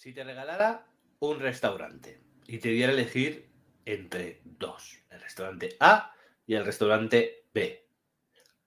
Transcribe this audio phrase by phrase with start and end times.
[0.00, 0.86] Si te regalara
[1.18, 3.50] un restaurante y te diera a elegir
[3.84, 6.14] entre dos, el restaurante A
[6.46, 7.86] y el restaurante B,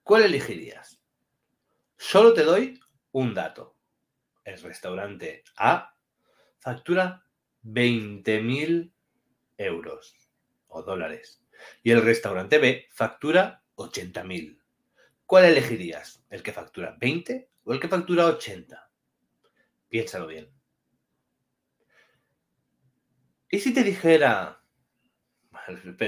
[0.04, 1.02] ¿cuál elegirías?
[1.98, 2.80] Solo te doy
[3.14, 3.76] un dato.
[4.44, 5.98] El restaurante A
[6.60, 7.26] factura
[7.64, 8.94] 20.000
[9.58, 10.16] euros
[10.68, 11.44] o dólares
[11.82, 14.62] y el restaurante B factura 80.000.
[15.26, 16.24] ¿Cuál elegirías?
[16.30, 18.92] ¿El que factura 20 o el que factura 80?
[19.90, 20.63] Piénsalo bien.
[23.54, 24.64] ¿Y si te dijera,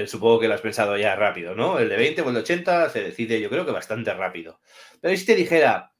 [0.08, 1.78] supongo que lo has pensado ya rápido, ¿no?
[1.78, 4.58] El de 20 o el de 80 se decide yo creo que bastante rápido.
[5.00, 5.94] Pero ¿y si te dijera,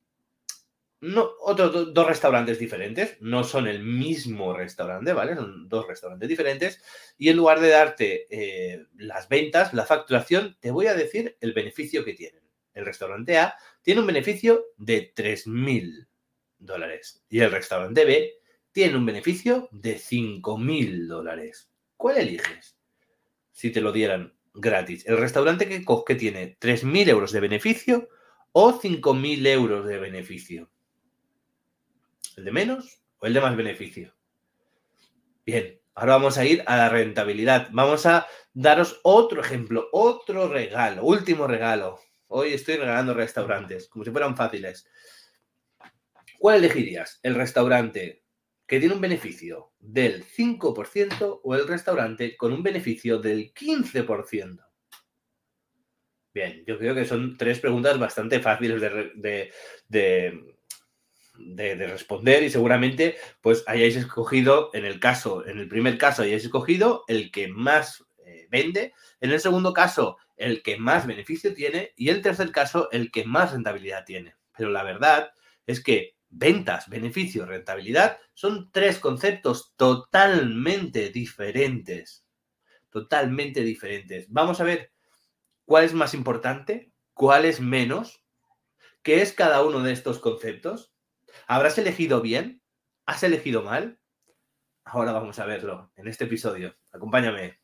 [1.01, 5.37] no, otros dos restaurantes diferentes, no son el mismo restaurante, ¿vale?
[5.37, 6.83] Son dos restaurantes diferentes.
[7.17, 11.53] Y en lugar de darte eh, las ventas, la facturación, te voy a decir el
[11.53, 12.43] beneficio que tienen.
[12.75, 16.09] El restaurante A tiene un beneficio de 3.000
[16.59, 18.33] dólares y el restaurante B
[18.77, 21.71] tiene un beneficio de 5.000 dólares.
[21.97, 22.77] ¿Cuál eliges?
[23.51, 25.07] Si te lo dieran gratis.
[25.07, 28.11] ¿El restaurante que, que tiene 3.000 euros de beneficio
[28.53, 30.71] o 5.000 euros de beneficio?
[32.37, 34.15] ¿El de menos o el de más beneficio?
[35.47, 37.71] Bien, ahora vamos a ir a la rentabilidad.
[37.73, 41.99] Vamos a daros otro ejemplo, otro regalo, último regalo.
[42.27, 44.87] Hoy estoy regalando restaurantes, como si fueran fáciles.
[46.39, 47.21] ¿Cuál elegirías?
[47.23, 48.26] ¿El restaurante
[48.67, 54.67] que tiene un beneficio del 5% o el restaurante con un beneficio del 15%?
[56.35, 59.53] Bien, yo creo que son tres preguntas bastante fáciles de,
[61.39, 66.45] de, responder y seguramente pues hayáis escogido, en el caso, en el primer caso hayáis
[66.45, 68.93] escogido el que más eh, vende,
[69.23, 73.25] en el segundo caso el que más beneficio tiene y el tercer caso el que
[73.25, 74.37] más rentabilidad tiene.
[74.59, 75.31] Pero la verdad
[75.67, 82.27] es que ventas, beneficio, rentabilidad, son tres conceptos totalmente diferentes.
[82.91, 84.27] Totalmente diferentes.
[84.31, 84.93] Vamos a ver
[85.65, 88.23] cuál es más importante, cuál es menos,
[89.03, 90.93] qué es cada uno de estos conceptos.
[91.47, 92.63] ¿Habrás elegido bien?
[93.07, 93.99] ¿Has elegido mal?
[94.85, 96.77] Ahora vamos a verlo en este episodio.
[96.93, 97.61] Acompáñame.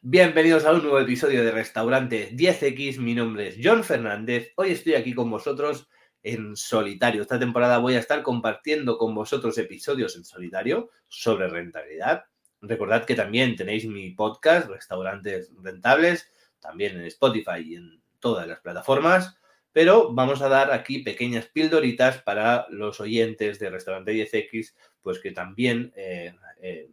[0.00, 2.98] Bienvenidos a un nuevo episodio de Restaurante 10X.
[2.98, 4.52] Mi nombre es John Fernández.
[4.56, 5.88] Hoy estoy aquí con vosotros
[6.32, 7.22] en solitario.
[7.22, 12.24] Esta temporada voy a estar compartiendo con vosotros episodios en solitario sobre rentabilidad.
[12.60, 16.30] Recordad que también tenéis mi podcast, Restaurantes Rentables,
[16.60, 19.38] también en Spotify y en todas las plataformas.
[19.72, 25.30] Pero vamos a dar aquí pequeñas pildoritas para los oyentes de Restaurante 10X, pues que
[25.30, 26.90] también eh, eh,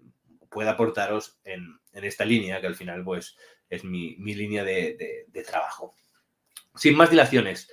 [0.50, 3.38] pueda aportaros en, esta línea, que al final pues
[3.69, 5.96] es mi, línea de trabajo.
[6.75, 7.69] Sin más dilaciones,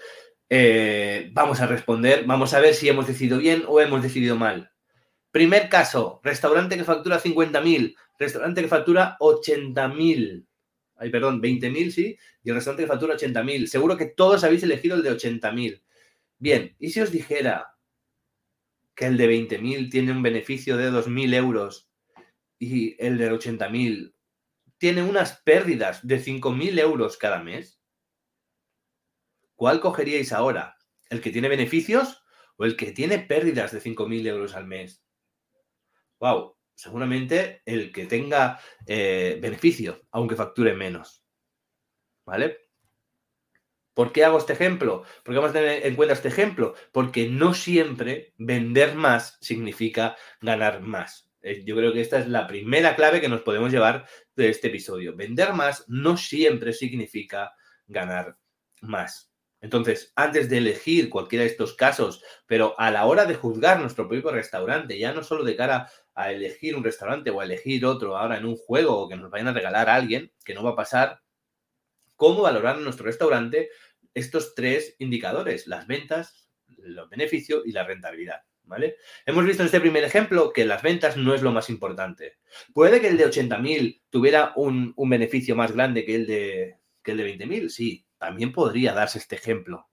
[0.54, 4.70] eh, vamos a responder, vamos a ver si hemos decidido bien o hemos decidido mal.
[5.30, 10.46] Primer caso, restaurante que factura 50.000, restaurante que factura 80.000.
[10.96, 13.66] Ay, perdón, 20.000, sí, y el restaurante que factura 80.000.
[13.66, 15.80] Seguro que todos habéis elegido el de 80.000.
[16.38, 17.74] Bien, ¿y si os dijera
[18.94, 21.88] que el de 20.000 tiene un beneficio de 2.000 euros
[22.58, 24.12] y el de 80.000
[24.76, 27.81] tiene unas pérdidas de 5.000 euros cada mes?
[29.62, 30.76] ¿Cuál cogeríais ahora?
[31.08, 32.24] ¿El que tiene beneficios
[32.56, 35.04] o el que tiene pérdidas de 5.000 euros al mes?
[36.18, 38.58] Wow, seguramente el que tenga
[38.88, 41.24] eh, beneficio, aunque facture menos.
[42.24, 42.58] ¿Vale?
[43.94, 45.04] ¿Por qué hago este ejemplo?
[45.22, 46.74] ¿Por qué vamos a tener en cuenta este ejemplo?
[46.90, 51.30] Porque no siempre vender más significa ganar más.
[51.40, 54.66] Eh, yo creo que esta es la primera clave que nos podemos llevar de este
[54.66, 55.14] episodio.
[55.14, 57.52] Vender más no siempre significa
[57.86, 58.36] ganar
[58.80, 59.31] más.
[59.62, 64.08] Entonces, antes de elegir cualquiera de estos casos, pero a la hora de juzgar nuestro
[64.08, 68.18] propio restaurante, ya no solo de cara a elegir un restaurante o a elegir otro
[68.18, 70.70] ahora en un juego o que nos vayan a regalar a alguien, que no va
[70.70, 71.20] a pasar,
[72.16, 73.70] cómo valorar en nuestro restaurante
[74.14, 78.42] estos tres indicadores, las ventas, los beneficios y la rentabilidad.
[78.64, 78.96] ¿Vale?
[79.26, 82.38] Hemos visto en este primer ejemplo que las ventas no es lo más importante.
[82.72, 87.10] Puede que el de 80.000 tuviera un, un, beneficio más grande que el de, que
[87.10, 89.91] el de 20.000, sí, también podría darse este ejemplo.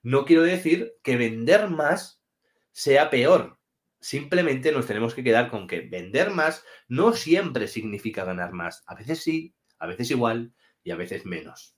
[0.00, 2.22] No quiero decir que vender más
[2.70, 3.58] sea peor.
[3.98, 8.84] Simplemente nos tenemos que quedar con que vender más no siempre significa ganar más.
[8.86, 10.54] A veces sí, a veces igual
[10.84, 11.76] y a veces menos.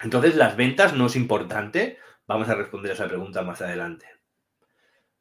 [0.00, 1.98] Entonces, ¿las ventas no es importante?
[2.26, 4.06] Vamos a responder a esa pregunta más adelante.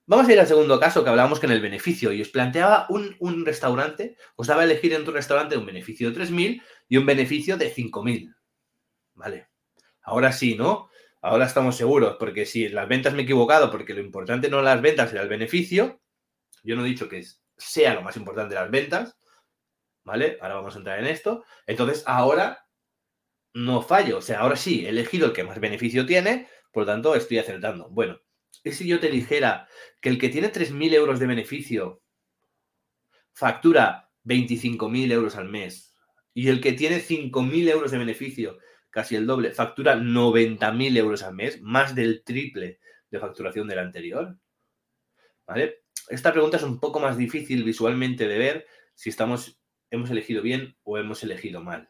[0.06, 2.86] Vamos a ir al segundo caso que hablábamos que en el beneficio y os planteaba
[2.88, 6.96] un, un restaurante, os daba a elegir en tu restaurante un beneficio de 3.000 y
[6.96, 8.34] un beneficio de 5.000.
[9.16, 9.49] ¿Vale?
[10.10, 10.90] Ahora sí, ¿no?
[11.22, 14.82] Ahora estamos seguros, porque si las ventas me he equivocado, porque lo importante no las
[14.82, 16.02] ventas era el beneficio,
[16.64, 17.24] Yo no he dicho que
[17.58, 19.18] sea lo más importante las ventas,
[20.04, 20.38] ¿vale?
[20.42, 21.46] Ahora vamos a entrar en esto.
[21.68, 22.66] Entonces, ahora
[23.54, 24.18] no fallo.
[24.18, 27.38] O sea, ahora sí, he elegido el que más beneficio tiene, por lo tanto, estoy
[27.40, 27.90] acertando.
[27.90, 28.20] Bueno,
[28.64, 29.68] y si yo te dijera
[30.02, 32.02] que el que tiene 3.000 euros de beneficio
[33.34, 35.96] factura 25.000 euros al mes
[36.34, 38.58] y el que tiene 5.000 euros de beneficio,
[38.90, 44.38] casi el doble, factura 90.000 euros al mes, más del triple de facturación del anterior?
[45.46, 45.84] ¿Vale?
[46.10, 49.60] Esta pregunta es un poco más difícil visualmente de ver si estamos,
[49.90, 51.90] hemos elegido bien o hemos elegido mal.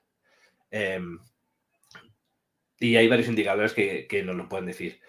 [0.72, 1.20] Em,
[2.80, 5.02] y hay varios indicadores que, nos lo pueden decir.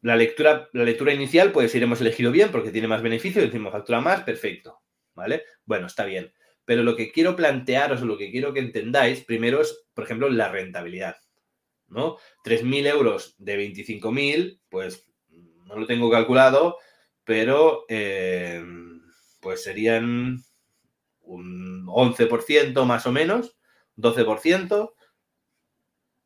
[0.00, 3.72] La lectura, la lectura inicial puede ser hemos elegido bien porque tiene más beneficio, decimos
[3.72, 4.80] factura más, perfecto.
[5.14, 5.44] ¿Vale?
[5.64, 6.32] Bueno, está bien.
[6.64, 10.28] Pero lo que quiero plantearos o lo que quiero que entendáis primero es, por ejemplo,
[10.28, 11.16] la rentabilidad.
[11.92, 12.16] ¿no?
[12.44, 15.06] 3.000 euros de 25.000, pues
[15.66, 16.78] no lo tengo calculado,
[17.24, 18.64] pero eh,
[19.40, 20.38] pues serían
[21.20, 23.56] un 11% más o menos,
[23.96, 24.92] 12%,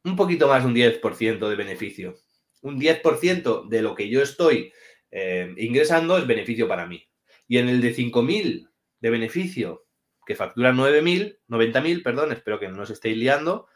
[0.05, 2.17] un poquito más un 10% de beneficio.
[2.63, 4.73] Un 10% de lo que yo estoy
[5.11, 7.05] eh, ingresando es beneficio para mí.
[7.49, 9.86] Y en el de 5.000 de beneficio,
[10.27, 13.69] que factura 9.000, 90.000, perdón, espero que no os estéis liando,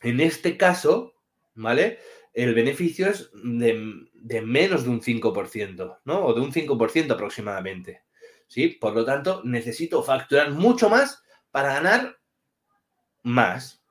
[0.00, 1.14] en este caso,
[1.54, 1.98] ¿vale?
[2.32, 6.24] El beneficio es de, menos de un 5%, ¿no?
[6.24, 8.04] O de un 5% aproximadamente.
[8.46, 8.68] ¿Sí?
[8.68, 12.18] Por lo tanto, necesito facturar mucho más para ganar
[13.22, 13.82] más.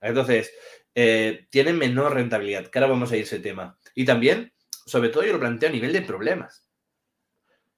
[0.00, 0.52] Entonces,
[0.94, 3.78] eh, tiene menor rentabilidad, que ahora vamos a ir a ese tema.
[3.94, 4.52] Y también,
[4.86, 6.67] sobre todo, yo lo planteo a nivel de problemas.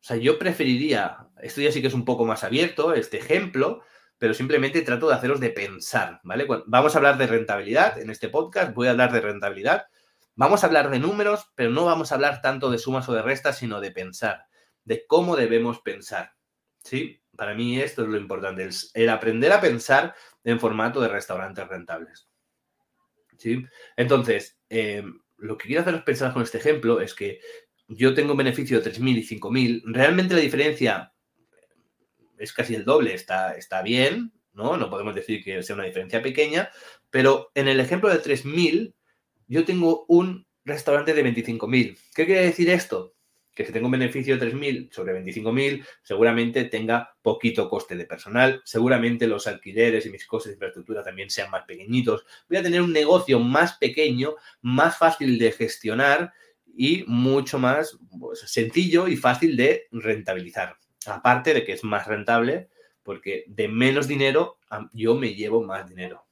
[0.01, 3.83] O sea, yo preferiría, esto ya sí que es un poco más abierto, este ejemplo,
[4.17, 6.47] pero simplemente trato de haceros de pensar, ¿vale?
[6.67, 9.87] Vamos a hablar de rentabilidad en este podcast, voy a hablar de rentabilidad.
[10.35, 13.23] Vamos a hablar de números, pero no vamos a hablar tanto de sumas o de
[13.23, 14.47] restas, sino de pensar,
[14.85, 16.35] de cómo debemos pensar.
[16.83, 17.23] ¿Sí?
[17.37, 20.15] Para mí esto es lo importante, el, aprender a pensar
[20.45, 22.29] en formato de restaurantes rentables.
[23.37, 23.65] ¿Sí?
[23.97, 27.41] Entonces, em, lo que quiero haceros pensar con este ejemplo es que
[27.91, 29.83] yo tengo un beneficio de 3.000 y 5.000.
[29.85, 31.13] Realmente la diferencia
[32.39, 34.77] es casi el doble, está, está bien, ¿no?
[34.77, 36.71] No podemos decir que sea una diferencia pequeña,
[37.11, 38.95] pero en el ejemplo de 3.000,
[39.49, 41.99] yo tengo un restaurante de 25.000.
[42.15, 43.17] ¿Qué quiere decir esto?
[43.53, 48.63] Que si tengo un beneficio de 3.000 sobre 25.000, seguramente tenga poquito coste de personal,
[48.65, 52.25] seguramente los alquileres y mis costes de infraestructura también sean más pequeñitos.
[52.49, 56.33] Voy a tener un negocio más pequeño, más fácil de gestionar
[56.77, 60.77] y mucho más pues, sencillo y fácil de rentabilizar.
[61.07, 62.69] Aparte de que es más rentable,
[63.03, 64.59] porque de menos dinero
[64.93, 66.27] yo me llevo más dinero.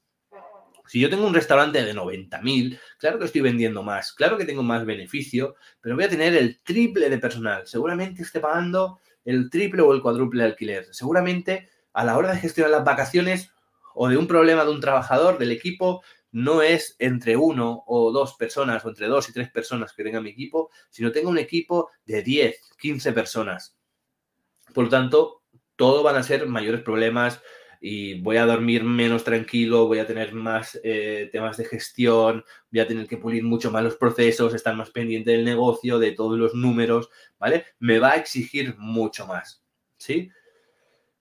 [0.86, 4.62] Si yo tengo un restaurante de 90.000, claro que estoy vendiendo más, claro que tengo
[4.62, 7.66] más beneficio, pero voy a tener el triple de personal.
[7.66, 10.86] Seguramente esté pagando el triple o el cuádruple de alquiler.
[10.92, 13.52] Seguramente a la hora de gestionar las vacaciones
[13.94, 16.02] o de un problema de un trabajador del equipo,
[16.32, 20.20] no es entre uno o dos personas o entre dos y tres personas que tenga
[20.20, 23.76] mi equipo, sino tengo un equipo de 10, 15 personas.
[24.74, 25.42] Por lo tanto,
[25.76, 27.40] todo van a ser mayores problemas
[27.80, 32.80] y voy a dormir menos tranquilo, voy a tener más eh, temas de gestión, voy
[32.80, 36.38] a tener que pulir mucho más los procesos, estar más pendiente del negocio, de todos
[36.38, 37.08] los números,
[37.38, 37.66] ¿vale?
[37.78, 39.62] Me va a exigir mucho más,
[39.96, 40.30] ¿sí?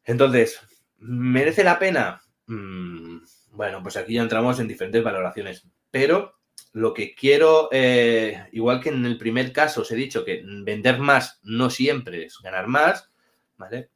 [0.03, 0.59] Entonces,
[0.97, 2.21] ¿merece la pena?
[2.47, 3.19] Mm,
[3.57, 6.37] bueno, pues aquí ya entramos en diferentes valoraciones, pero
[6.73, 10.99] lo que quiero, eh, igual que en el primer caso os he dicho que vender
[10.99, 13.09] más no siempre es ganar más,
[13.57, 13.89] ¿vale?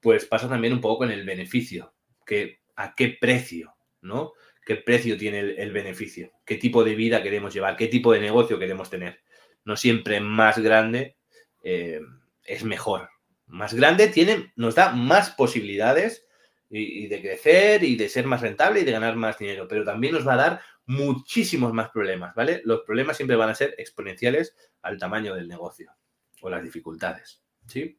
[0.00, 1.92] Pues pasa también un poco en el beneficio,
[2.24, 4.32] que a qué precio, ¿no?
[4.64, 6.32] ¿Qué precio tiene el, beneficio?
[6.46, 7.76] ¿Qué tipo de vida queremos llevar?
[7.76, 9.20] ¿Qué tipo de negocio queremos tener?
[9.66, 11.18] No siempre más grande
[11.62, 12.00] eh,
[12.46, 13.10] es mejor.
[13.46, 16.24] Más grande tiene, nos da más posibilidades
[16.70, 20.14] y, de crecer y de ser más rentable y de ganar más dinero, pero también
[20.14, 22.62] nos va a dar muchísimos más problemas, ¿vale?
[22.64, 25.92] Los problemas siempre van a ser exponenciales al tamaño del negocio
[26.40, 27.98] o las dificultades, ¿sí?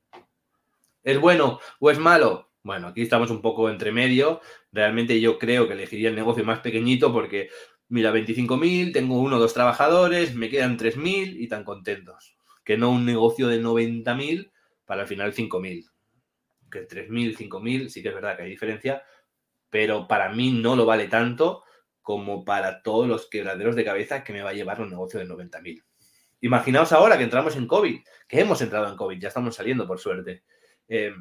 [1.03, 2.51] ¿Es bueno o es malo?
[2.63, 4.41] Bueno, aquí estamos un poco entre medio.
[4.71, 7.49] Realmente yo creo que elegiría el negocio más pequeñito porque,
[7.89, 12.35] mira, 25.000, tengo uno o dos trabajadores, me quedan 3.000 y tan contentos.
[12.63, 14.51] Que no un negocio de 90.000
[14.85, 15.91] para al final 5.000
[16.69, 19.03] que 3.000, 5.000, sí que es verdad que hay diferencia,
[19.69, 21.63] pero para mí no lo vale tanto
[22.01, 25.27] como para todos los quebraderos de cabeza que me va a llevar un negocio de
[25.27, 25.83] 90.000.
[26.41, 29.99] Imaginaos ahora que entramos en COVID, que hemos entrado en COVID, ya estamos saliendo por
[29.99, 30.43] suerte.
[30.87, 31.13] Eh,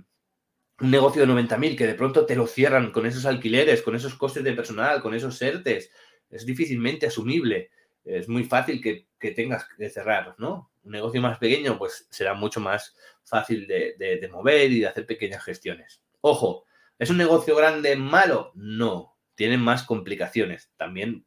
[0.80, 4.14] un negocio de 90.000 que de pronto te lo cierran con esos alquileres, con esos
[4.14, 5.90] costes de personal, con esos ERTES,
[6.30, 7.70] es difícilmente asumible.
[8.04, 10.71] es muy fácil que, tengas que cerrar, ¿no?
[10.83, 15.45] Un negocio más pequeño, pues será mucho más fácil de, mover y de hacer pequeñas
[15.45, 16.02] gestiones.
[16.21, 16.64] Ojo,
[16.99, 18.52] ¿es un negocio grande malo?
[18.54, 20.71] No, tienen más complicaciones.
[20.76, 21.26] También,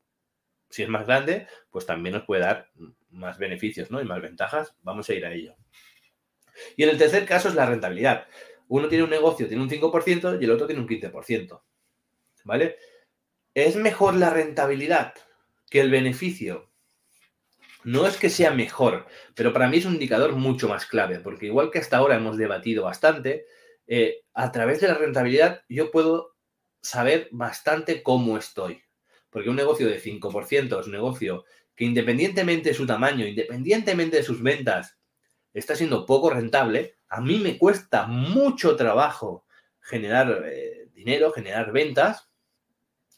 [0.70, 2.70] si es más grande, pues también nos puede dar
[3.10, 4.01] más beneficios, ¿no?
[4.01, 4.75] Y más ventajas.
[4.82, 5.56] Vamos a ir a ello.
[6.75, 8.27] Y en el tercer caso es la rentabilidad.
[8.68, 11.62] Uno tiene un negocio, tiene un 5% y el otro tiene un 15%.
[12.44, 12.77] ¿Vale?
[13.54, 15.13] ¿Es mejor la rentabilidad
[15.70, 16.70] que el beneficio?
[17.88, 21.46] No es que sea mejor, pero para mí es un indicador mucho más clave, porque
[21.46, 23.46] igual que hasta ahora hemos debatido bastante,
[23.88, 26.36] eh, a través de la rentabilidad yo puedo
[26.82, 28.82] saber bastante cómo estoy.
[29.29, 31.46] Porque un negocio de 5% es un negocio
[31.77, 35.00] que independientemente de su tamaño, independientemente de sus ventas,
[35.53, 39.46] está siendo poco rentable, a mí me cuesta mucho trabajo
[39.79, 42.29] generar eh, dinero, generar ventas.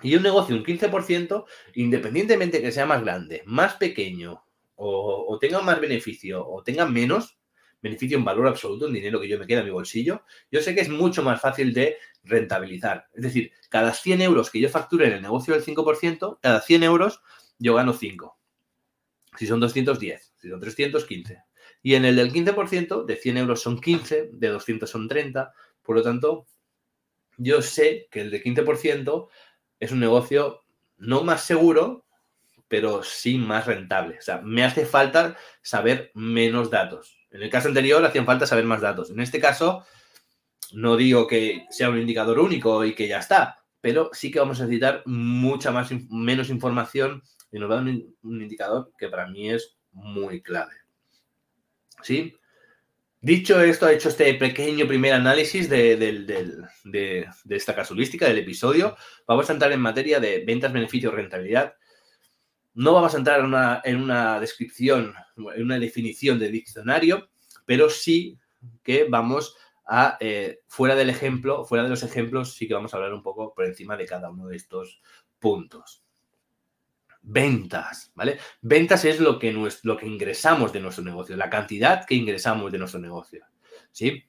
[0.04, 4.44] Y un negocio, un 15%, independientemente que sea más grande, más pequeño
[4.82, 7.38] o, tenga más beneficio o tenga menos
[7.82, 10.76] beneficio en valor absoluto, en dinero que yo me queda en mi bolsillo, yo sé
[10.76, 13.08] que es mucho más fácil de rentabilizar.
[13.14, 16.84] Es decir, cada 100 euros que yo facture en el negocio del 5%, cada 100
[16.84, 17.22] euros
[17.58, 18.38] yo gano 5.
[19.38, 21.44] Si son 210, si son 315.
[21.82, 25.54] Y en el del 15%, de 100 euros son 15, de 200 son 30.
[25.82, 26.48] Por lo tanto,
[27.38, 29.30] yo sé que el de 15%
[29.80, 30.66] es un negocio
[30.98, 32.06] no más seguro,
[32.70, 34.18] pero sí más rentable.
[34.20, 37.20] O sea, me hace falta saber menos datos.
[37.32, 39.10] En el caso anterior hacían falta saber más datos.
[39.10, 39.84] En este caso,
[40.72, 44.60] no digo que sea un indicador único y que ya está, pero sí que vamos
[44.60, 49.28] a necesitar mucha más, menos información y nos va a dar un, indicador que para
[49.28, 50.74] mí es muy clave.
[52.04, 52.36] ¿Sí?
[53.22, 56.66] Dicho esto, he hecho este pequeño primer análisis de,
[57.50, 58.96] esta casuística, del episodio.
[59.28, 61.74] Vamos a entrar en materia de ventas, beneficio, rentabilidad.
[62.74, 63.46] No vamos a entrar en
[63.98, 67.30] una, descripción, en una definición de diccionario,
[67.66, 68.38] pero sí
[68.84, 72.98] que vamos a, eh, fuera del ejemplo, fuera de los ejemplos, sí que vamos a
[72.98, 75.02] hablar un poco por encima de cada uno de estos
[75.40, 76.04] puntos
[77.22, 78.40] ventas, ¿vale?
[78.62, 79.52] Ventas es lo que,
[79.84, 83.46] lo que ingresamos de nuestro negocio, la cantidad que ingresamos de nuestro negocio,
[83.92, 84.24] ¿sí?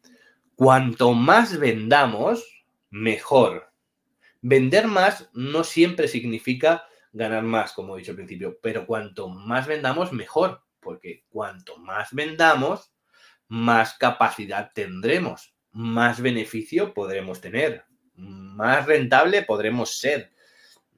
[0.55, 3.73] Cuanto más vendamos, mejor.
[4.43, 9.67] Vender más no siempre significa ganar más, como he dicho al principio, pero cuanto más
[9.67, 12.93] vendamos, mejor, porque cuanto más vendamos,
[13.49, 20.33] más capacidad tendremos, más beneficio podremos tener, más rentable podremos ser.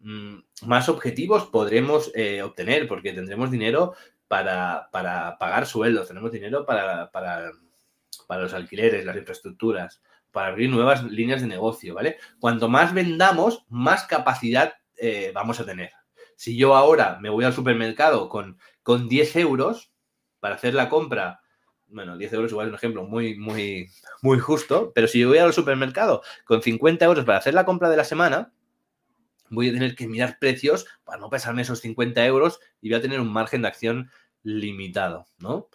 [0.00, 3.94] Mm, más objetivos podremos eh, obtener, porque tendremos dinero
[4.26, 7.52] para, pagar sueldos, tenemos dinero para, para,
[8.28, 12.16] los alquileres, las infraestructuras, para abrir nuevas líneas de negocio, ¿vale?
[12.40, 15.90] Cuanto más vendamos, más capacidad eh, vamos a tener.
[16.42, 19.92] Si yo ahora me voy al supermercado con, con 10 euros
[20.40, 21.40] para hacer la compra,
[21.86, 23.88] bueno, 10 euros igual es un ejemplo muy, muy,
[24.22, 27.90] muy justo, pero si yo voy al supermercado con 50 euros para hacer la compra
[27.90, 28.52] de la semana,
[29.50, 33.02] voy a tener que mirar precios para no pesarme esos 50 euros y voy a
[33.02, 34.10] tener un margen de acción
[34.42, 35.68] limitado, ¿no?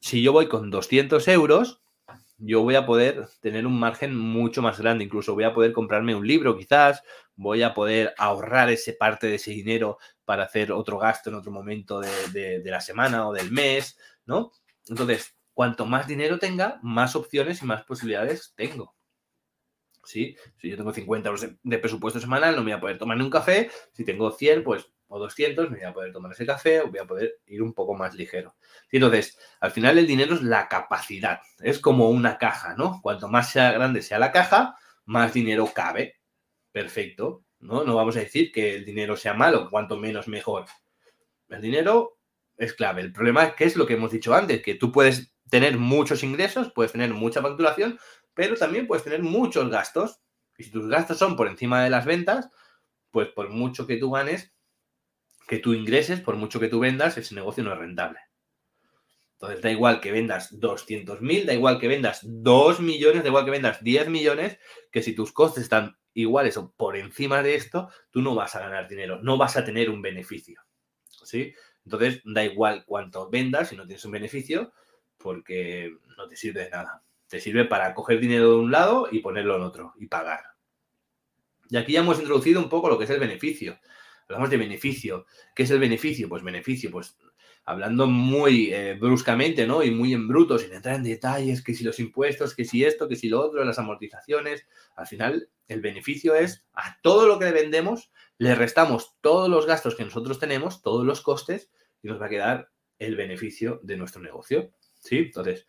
[0.00, 1.81] Si yo voy con 200 euros,
[2.44, 6.14] yo voy a poder tener un margen mucho más grande, incluso voy a poder comprarme
[6.14, 7.02] un libro quizás,
[7.36, 11.52] voy a poder ahorrar ese parte de ese dinero para hacer otro gasto en otro
[11.52, 13.96] momento de, de la semana o del mes,
[14.26, 14.50] ¿no?
[14.88, 18.96] Entonces, cuanto más dinero tenga, más opciones y más posibilidades tengo.
[20.04, 20.36] ¿sí?
[20.58, 23.24] Si yo tengo 50 euros de, presupuesto semanal, no me voy a poder tomar ni
[23.24, 23.70] un café.
[23.92, 26.98] Si tengo 100, pues, o 200, me voy a poder tomar ese café o voy
[26.98, 28.56] a poder ir un poco más ligero.
[28.90, 31.40] Entonces, al final el dinero es la capacidad.
[31.60, 33.00] Es como una caja, ¿no?
[33.02, 36.18] Cuanto más sea grande sea la caja, más dinero cabe.
[36.72, 37.84] Perfecto, ¿no?
[37.84, 40.64] No vamos a decir que el dinero sea malo, cuanto menos mejor.
[41.50, 42.18] El dinero
[42.56, 43.02] es clave.
[43.02, 46.22] El problema es que es lo que hemos dicho antes, que tú puedes tener muchos
[46.22, 47.98] ingresos, puedes tener mucha facturación,
[48.32, 50.22] pero también puedes tener muchos gastos.
[50.56, 52.48] Y si tus gastos son por encima de las ventas,
[53.10, 54.54] pues por mucho que tú ganes,
[55.46, 58.20] que tú ingreses, por mucho que tú vendas, ese negocio no es rentable.
[59.34, 63.50] Entonces da igual que vendas 200.000, da igual que vendas 2 millones, da igual que
[63.50, 64.58] vendas 10 millones,
[64.92, 68.60] que si tus costes están iguales o por encima de esto, tú no vas a
[68.60, 70.60] ganar dinero, no vas a tener un beneficio.
[71.24, 71.54] ¿Sí?
[71.84, 74.72] Entonces da igual cuánto vendas si no tienes un beneficio,
[75.16, 77.02] porque no te sirve de nada.
[77.28, 80.44] Te sirve para coger dinero de un lado y ponerlo en otro y pagar.
[81.70, 83.78] Y aquí ya hemos introducido un poco lo que es el beneficio.
[84.28, 85.26] Hablamos de beneficio.
[85.54, 86.28] ¿Qué es el beneficio?
[86.28, 87.16] Pues beneficio, pues
[87.64, 89.82] hablando muy eh, bruscamente, ¿no?
[89.82, 93.08] Y muy en bruto, sin entrar en detalles, que si los impuestos, que si esto,
[93.08, 94.66] que si lo otro, las amortizaciones.
[94.96, 99.94] Al final, el beneficio es a todo lo que vendemos, le restamos todos los gastos
[99.94, 101.70] que nosotros tenemos, todos los costes,
[102.02, 104.72] y nos va a quedar el beneficio de nuestro negocio.
[105.00, 105.18] ¿Sí?
[105.18, 105.66] Entonces,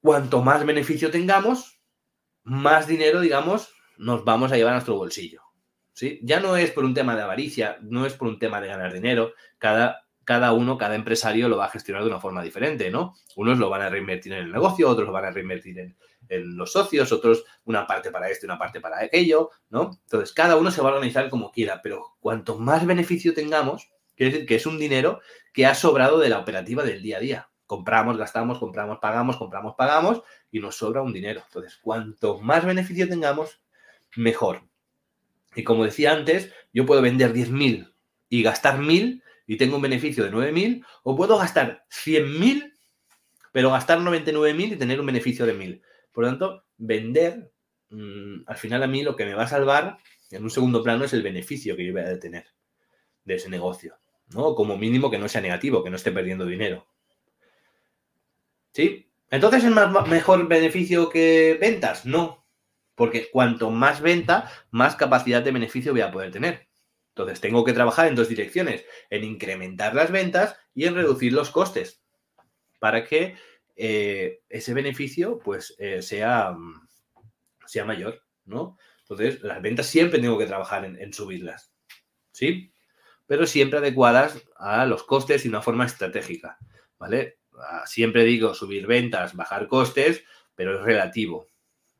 [0.00, 1.80] cuanto más beneficio tengamos,
[2.42, 5.42] más dinero, digamos, nos vamos a llevar a nuestro bolsillo.
[6.22, 8.92] Ya no es por un tema de avaricia, no es por un tema de ganar
[8.92, 9.32] dinero.
[9.58, 13.14] Cada, cada uno, cada empresario lo va a gestionar de una forma diferente, ¿no?
[13.34, 15.96] Unos lo van a reinvertir en el negocio, otros lo van a reinvertir en,
[16.28, 19.98] los socios, otros una parte para esto y una parte para aquello, ¿no?
[20.02, 24.32] Entonces, cada uno se va a organizar como quiera, pero cuanto más beneficio tengamos, quiere
[24.32, 25.20] decir que es un dinero
[25.54, 27.50] que ha sobrado de la operativa del día a día.
[27.64, 31.42] Compramos, gastamos, compramos, pagamos, compramos, pagamos y nos sobra un dinero.
[31.46, 33.62] Entonces, cuanto más beneficio tengamos,
[34.14, 34.68] mejor.
[35.58, 37.92] Y como decía antes, yo puedo vender 10.000
[38.28, 42.74] y gastar 1.000 y tengo un beneficio de 9.000, o puedo gastar 100.000,
[43.50, 45.82] pero gastar 99.000 y tener un beneficio de 1.000.
[46.12, 47.50] Por lo tanto, vender,
[47.90, 49.98] mm, al final a mí lo que me va a salvar
[50.30, 52.46] en un segundo plano es el beneficio que yo voy a tener
[53.24, 53.98] de ese negocio.
[54.28, 54.54] ¿no?
[54.54, 56.86] Como mínimo que no sea negativo, que no esté perdiendo dinero.
[58.72, 59.10] ¿Sí?
[59.28, 62.06] Entonces, ¿es más, mejor beneficio que ventas?
[62.06, 62.37] No.
[62.98, 66.68] Porque cuanto más venta, más capacidad de beneficio voy a poder tener.
[67.10, 71.50] Entonces, tengo que trabajar en dos direcciones, en incrementar las ventas y en reducir los
[71.50, 72.02] costes,
[72.80, 73.36] para que
[73.76, 76.56] eh, ese beneficio pues eh, sea,
[77.66, 78.76] sea mayor, ¿no?
[79.02, 81.72] Entonces, las ventas siempre tengo que trabajar en, subirlas,
[82.32, 82.72] ¿sí?
[83.26, 86.58] Pero siempre adecuadas a los costes y una forma estratégica,
[86.98, 87.38] ¿vale?
[87.56, 90.24] Ah, siempre digo subir ventas, bajar costes,
[90.56, 91.46] pero es relativo,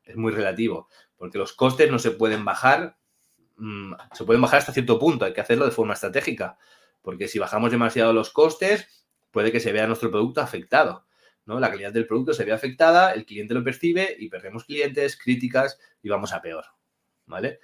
[0.09, 2.97] es muy relativo, porque los costes no se pueden bajar,
[3.57, 6.57] mm, se pueden bajar hasta cierto punto, hay que hacerlo de forma estratégica,
[7.01, 11.05] porque si bajamos demasiado los costes, puede que se vea nuestro producto afectado.
[11.57, 15.79] La calidad del producto se ve afectada, el cliente lo percibe y perdemos clientes, críticas
[16.03, 16.65] y vamos a peor,
[17.25, 17.59] ¿vale?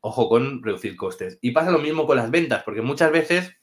[0.00, 1.38] Ojo con reducir costes.
[1.40, 3.56] Y pasa lo mismo con las ventas, porque muchas veces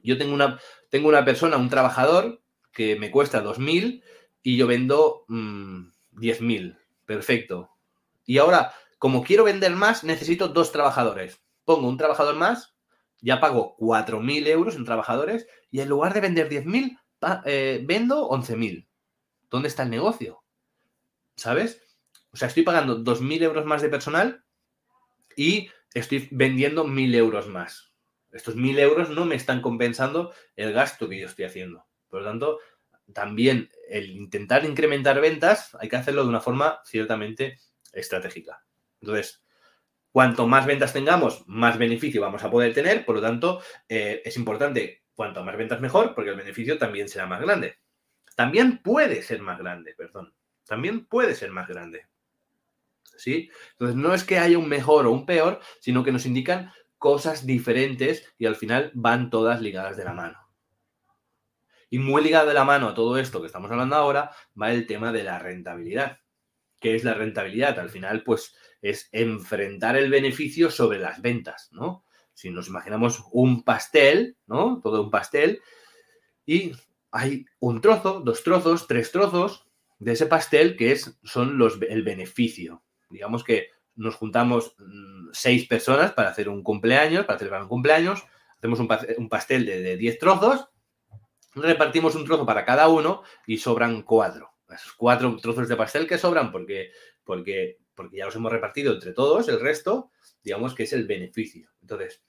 [0.00, 2.40] yo tengo una, tengo una persona, un trabajador,
[2.70, 4.04] que me cuesta 2.000
[4.44, 6.77] y yo vendo 10.000.
[7.08, 7.70] Perfecto.
[8.26, 11.40] Y ahora, como quiero vender más, necesito dos trabajadores.
[11.64, 12.76] Pongo un trabajador más,
[13.22, 17.00] ya pago 4.000 euros en trabajadores y en lugar de vender 10.000,
[17.46, 18.86] eh, vendo 11.000.
[19.48, 20.42] ¿Dónde está el negocio?
[21.34, 21.80] ¿Sabes?
[22.30, 24.44] O sea, estoy pagando 2.000 euros más de personal
[25.34, 27.94] y estoy vendiendo 1.000 euros más.
[28.32, 31.86] Estos 1.000 euros no me están compensando el gasto que yo estoy haciendo.
[32.10, 32.58] Por lo tanto,
[33.12, 37.58] también el intentar incrementar ventas hay que hacerlo de una forma ciertamente
[37.92, 38.64] estratégica.
[39.00, 39.42] Entonces,
[40.12, 43.04] cuanto más ventas tengamos, más beneficio vamos a poder tener.
[43.04, 47.26] Por lo tanto, eh, es importante Cuanto más ventas mejor, porque el beneficio también será
[47.26, 47.80] más grande.
[48.36, 50.32] También puede ser más grande, perdón.
[50.64, 52.06] También puede ser más grande.
[53.16, 53.50] ¿Sí?
[53.72, 57.46] Entonces, no es que haya un mejor o un peor, sino que nos indican cosas
[57.46, 60.47] diferentes y al final van todas ligadas de la mano.
[61.90, 64.86] Y muy ligado de la mano a todo esto que estamos hablando ahora va el
[64.86, 66.18] tema de la rentabilidad.
[66.80, 67.78] ¿Qué es la rentabilidad?
[67.78, 72.04] Al final, pues es enfrentar el beneficio sobre las ventas, ¿no?
[72.38, 74.80] si nos imaginamos un pastel, ¿no?
[74.80, 75.60] Todo un pastel,
[76.46, 76.70] y
[77.10, 79.66] hay un trozo, dos trozos, tres trozos
[79.98, 82.84] de ese pastel que es, son los, el beneficio.
[83.10, 88.22] Digamos que nos juntamos mm, seis personas para hacer un cumpleaños, para celebrar un cumpleaños,
[88.56, 90.68] hacemos un, pastel de, diez trozos,
[91.54, 94.54] repartimos un trozo para cada uno y sobran cuatro.
[94.68, 96.90] Esos cuatro trozos de pastel que sobran porque,
[97.24, 100.10] porque, porque ya los hemos repartido entre todos, el resto,
[100.42, 101.70] digamos que es el beneficio.
[101.80, 102.22] Entonces,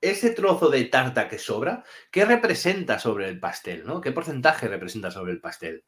[0.00, 3.86] ese trozo de tarta que sobra, ¿qué representa sobre el pastel?
[3.86, 4.00] ¿no?
[4.00, 5.84] ¿Qué porcentaje representa sobre el pastel?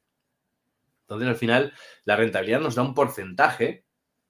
[1.02, 3.84] Entonces, al final, la rentabilidad nos da un porcentaje,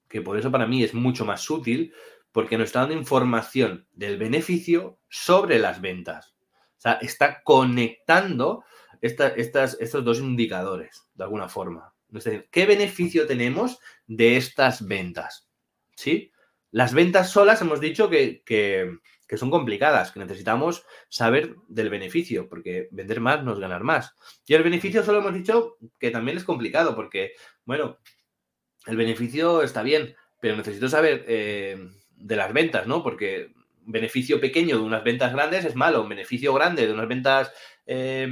[0.08, 1.94] que por eso para mí es mucho más útil,
[2.32, 6.33] porque nos está dando información del beneficio sobre las ventas.
[6.84, 8.64] Sea, está conectando
[9.00, 11.92] estas, estos dos indicadores, de alguna forma.
[12.12, 15.48] Es decir, ¿qué beneficio tenemos de estas ventas?
[15.96, 16.30] ¿Sí?
[16.70, 18.42] Las ventas solas hemos dicho que
[19.26, 24.14] que son complicadas, que necesitamos saber del beneficio, porque vender más no es ganar más.
[24.46, 27.32] Y el beneficio solo hemos dicho que también es complicado, porque,
[27.64, 27.98] bueno,
[28.86, 31.78] el beneficio está bien, pero necesito saber eh,
[32.10, 33.02] de las ventas, ¿no?
[33.02, 33.52] Porque
[33.86, 37.52] beneficio pequeño de unas ventas grandes es malo, un beneficio grande de unas ventas
[37.86, 38.28] eh,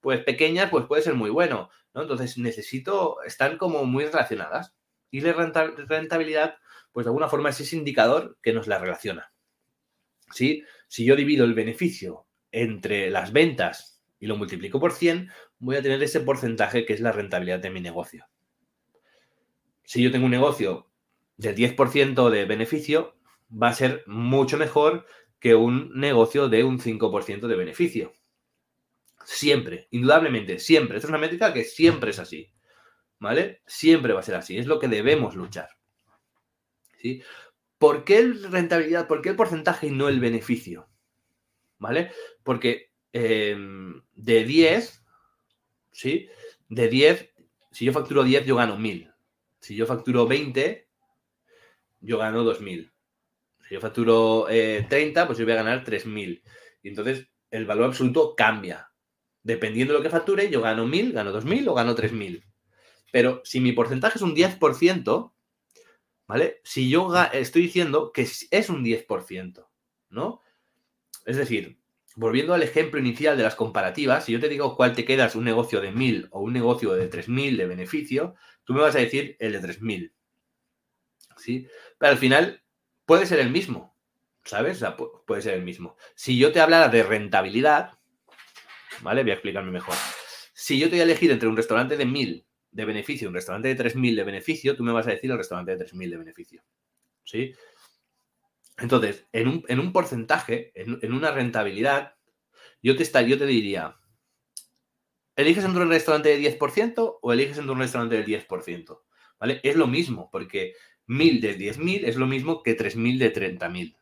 [0.00, 2.02] pues pequeñas pues puede ser muy bueno, ¿no?
[2.02, 4.74] Entonces necesito, están como muy relacionadas.
[5.10, 6.56] Y la rentabilidad,
[6.92, 9.32] pues de alguna forma es ese indicador que nos la relaciona.
[10.32, 10.64] Si
[11.04, 16.00] yo divido el beneficio entre las ventas y lo multiplico por 100, voy a tener
[16.02, 18.26] ese porcentaje que es la rentabilidad de mi negocio.
[19.84, 20.88] Si yo tengo un negocio
[21.36, 23.16] de 10% de beneficio,
[23.50, 25.06] va a ser mucho mejor
[25.38, 28.12] que un negocio de un 5% de beneficio.
[29.24, 30.96] Siempre, indudablemente, siempre.
[30.96, 32.52] Esto es una métrica que siempre es así.
[33.18, 33.62] ¿Vale?
[33.66, 34.56] Siempre va a ser así.
[34.58, 35.68] Es lo que debemos luchar.
[36.98, 37.22] ¿Sí?
[37.78, 39.06] ¿Por qué el rentabilidad?
[39.06, 40.88] ¿Por qué el porcentaje y no el beneficio?
[41.78, 42.12] ¿Vale?
[42.42, 45.04] Porque em, de 10,
[45.90, 46.28] ¿sí?
[46.68, 47.30] De 10,
[47.72, 49.10] si yo facturo 10, yo gano 1000.
[49.60, 50.88] Si yo facturo 20,
[52.00, 52.92] yo gano 2000.
[53.70, 56.42] Si yo facturo 30, eh, pues yo voy a ganar 3000.
[56.82, 58.90] Y entonces el valor absoluto cambia.
[59.44, 62.44] Dependiendo de lo que facture, yo gano 1000, gano 2000 o gano 3000.
[63.12, 65.32] Pero si mi porcentaje es un 10%,
[66.26, 66.60] ¿vale?
[66.64, 69.68] Si yo estoy diciendo que es un 10%,
[70.08, 70.40] ¿no?
[71.24, 71.78] Es decir,
[72.16, 75.44] volviendo al ejemplo inicial de las comparativas, si yo te digo cuál te quedas, un
[75.44, 79.36] negocio de 1000 o un negocio de 3000 de beneficio, tú me vas a decir
[79.38, 80.12] el de 3000.
[81.36, 81.68] ¿Sí?
[81.96, 82.64] Pero al final
[83.10, 83.98] puede ser el mismo,
[84.44, 84.84] ¿sabes?
[85.26, 85.96] Puede ser el mismo.
[86.14, 87.98] Si yo te hablara de rentabilidad,
[89.00, 89.22] ¿vale?
[89.22, 89.96] Voy a explicarme mejor.
[90.54, 93.34] Si yo te voy a elegir entre un restaurante de 1000 de beneficio y un
[93.34, 96.16] restaurante de 3000 de beneficio, tú me vas a decir el restaurante de 3000 de
[96.18, 96.62] beneficio.
[97.24, 97.52] ¿Sí?
[98.78, 99.48] Entonces, en
[99.80, 102.14] un, porcentaje, en, una rentabilidad,
[102.80, 103.96] yo te, yo te diría,
[105.34, 109.00] ¿eliges entre un restaurante de 10% o eliges entre un restaurante del 10%?
[109.40, 109.60] ¿Vale?
[109.64, 110.74] Es lo mismo, porque
[111.10, 113.96] 1000 de 10.000 es lo mismo que 3.000 de 30.000.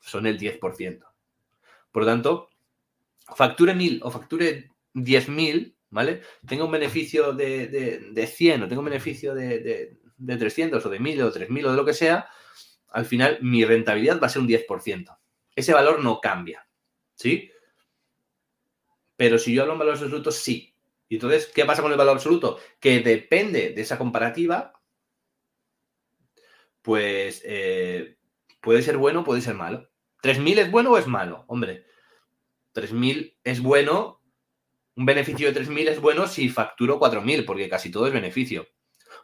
[0.00, 1.04] Son el 10%.
[1.90, 2.50] Por lo tanto,
[3.34, 6.22] facture 1.000 o facture 10.000, ¿vale?
[6.46, 11.32] Tenga un beneficio de, 100 o tenga un beneficio de, 300 o de 1.000 o
[11.32, 12.28] 3.000 o de lo que sea,
[12.90, 15.18] al final mi rentabilidad va a ser un 10%.
[15.56, 16.68] Ese valor no cambia,
[17.16, 17.50] ¿sí?
[19.16, 20.76] Pero si yo hablo en valores absolutos, sí.
[21.08, 22.60] Y entonces, ¿qué pasa con el valor absoluto?
[22.78, 24.72] Que depende de esa comparativa,
[26.82, 28.16] pues eh,
[28.60, 29.88] puede ser bueno, puede ser malo.
[30.22, 31.44] ¿3.000 es bueno o es malo?
[31.48, 31.86] Hombre,
[32.74, 34.20] 3.000 es bueno,
[34.94, 38.68] un beneficio de 3.000 es bueno si facturo 4.000, porque casi todo es beneficio.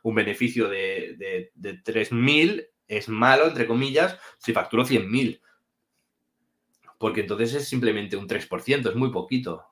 [0.02, 5.40] Un beneficio de, de, de 3.000 es malo, entre comillas, si facturo 100.000.
[6.98, 9.64] Porque entonces es simplemente un 3%, es muy poquito.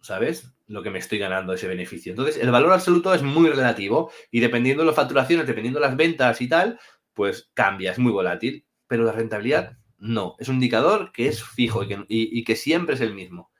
[0.00, 0.54] ¿Sabes?
[0.66, 2.12] Lo que me estoy ganando ese beneficio.
[2.12, 5.96] Entonces, el valor absoluto es muy relativo y dependiendo de las facturaciones, dependiendo de las
[5.96, 6.80] ventas y tal,
[7.14, 8.64] pues cambia, es muy volátil.
[8.86, 10.36] Pero la rentabilidad no.
[10.38, 13.50] Es un indicador que es fijo y que, y que siempre es el mismo.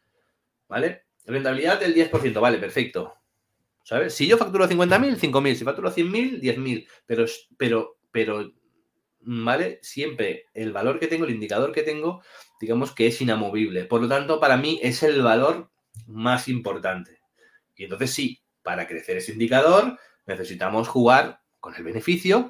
[0.68, 1.04] ¿Vale?
[1.26, 3.14] Rentabilidad del 10%, vale, perfecto.
[3.84, 4.14] ¿Sabes?
[4.14, 5.54] Si yo facturo 50.000, 5.000.
[5.54, 6.86] Si facturo 100.000, 10.000.
[7.06, 7.24] Pero,
[7.56, 8.52] pero pero,
[9.20, 9.78] ¿vale?
[9.82, 12.22] Siempre el valor que tengo, el indicador que tengo,
[12.60, 13.84] digamos que es inamovible.
[13.84, 15.70] Por lo tanto, para mí es el valor
[16.06, 17.20] más importante.
[17.76, 22.48] Y entonces sí, para crecer ese indicador necesitamos jugar con el beneficio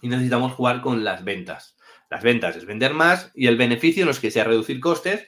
[0.00, 1.76] y necesitamos jugar con las ventas.
[2.10, 5.26] Las ventas es vender más y el beneficio no es que sea reducir costes,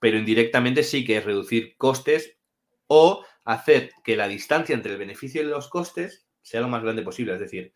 [0.00, 2.36] pero indirectamente sí que es reducir costes
[2.86, 7.02] o hacer que la distancia entre el beneficio y los costes sea lo más grande
[7.02, 7.34] posible.
[7.34, 7.74] Es decir,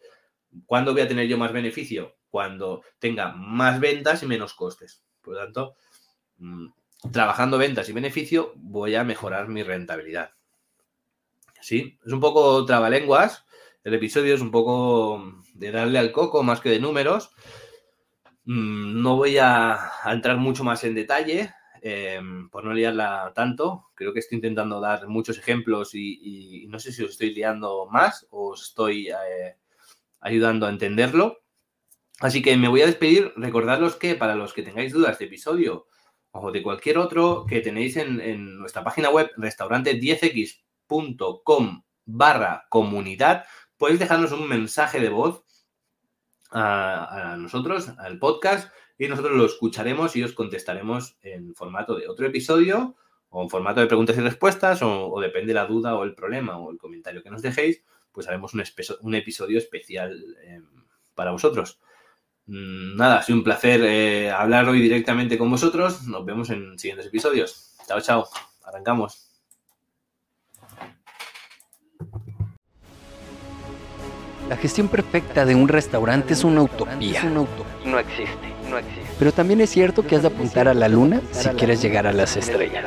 [0.67, 2.17] ¿Cuándo voy a tener yo más beneficio?
[2.29, 5.05] Cuando tenga más ventas y menos costes.
[5.21, 5.77] Por lo tanto,
[6.39, 6.67] mm,
[7.11, 10.33] trabajando ventas y beneficio, voy a mejorar mi rentabilidad.
[11.61, 13.45] Sí, es un poco trabalenguas.
[13.85, 17.33] El episodio es un poco de darle al coco más que de números.
[18.45, 23.87] Mm, no voy a, entrar mucho más en detalle em, por no liarla tanto.
[23.95, 28.27] Creo que estoy intentando dar muchos ejemplos y, no sé si os estoy liando más
[28.31, 29.57] o os estoy eh,
[30.21, 31.39] ayudando a entenderlo.
[32.21, 35.87] Así que me voy a despedir, recordaros que para los que tengáis dudas de episodio
[36.33, 43.45] o de cualquier otro que tenéis en, nuestra página web restaurante10x.com barra comunidad,
[43.77, 45.45] podéis dejarnos un mensaje de voz
[46.51, 52.27] a, nosotros, al podcast, y nosotros lo escucharemos y os contestaremos en formato de otro
[52.27, 52.97] episodio
[53.31, 56.59] o en formato de preguntas y respuestas o, o depende la duda o el problema
[56.59, 60.67] o el comentario que nos dejéis pues haremos un, episodio especial em,
[61.15, 61.81] para vosotros.
[62.47, 66.03] Mm, nada, ha sido un placer eh, hablar hoy directamente con vosotros.
[66.07, 67.75] Nos vemos en siguientes episodios.
[67.87, 68.29] Chao, chao.
[68.65, 69.29] Arrancamos.
[74.49, 77.23] La gestión perfecta de un restaurante es una utopía.
[77.25, 79.03] No existe, no existe.
[79.19, 82.13] Pero también es cierto que has de apuntar a la luna si quieres llegar a
[82.13, 82.85] las estrellas.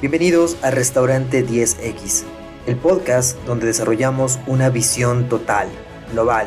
[0.00, 2.24] Bienvenidos a Restaurante 10X
[2.66, 5.68] el podcast donde desarrollamos una visión total,
[6.12, 6.46] global,